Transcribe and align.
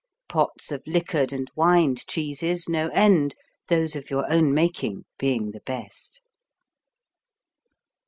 Pots 0.27 0.71
of 0.71 0.81
liquored 0.87 1.31
and 1.31 1.47
wined 1.55 2.07
cheeses, 2.07 2.67
no 2.67 2.87
end, 2.87 3.35
those 3.67 3.95
of 3.95 4.09
your 4.09 4.25
own 4.33 4.51
making 4.51 5.03
being 5.19 5.51
the 5.51 5.61
best. 5.63 6.21